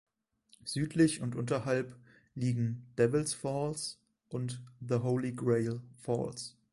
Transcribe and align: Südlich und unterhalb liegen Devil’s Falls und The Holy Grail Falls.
Südlich 0.63 1.21
und 1.21 1.35
unterhalb 1.35 1.95
liegen 2.33 2.91
Devil’s 2.97 3.35
Falls 3.35 3.99
und 4.29 4.59
The 4.79 4.95
Holy 4.95 5.31
Grail 5.31 5.79
Falls. 5.95 6.57